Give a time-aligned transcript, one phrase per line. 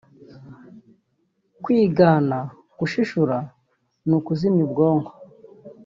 [1.63, 2.37] Kwigana
[2.79, 3.37] (gushishura)
[4.07, 5.11] ni ukuzimya ubwonko